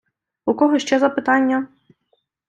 У 0.45 0.53
кого 0.55 0.79
ще 0.79 0.99
запитання? 0.99 1.67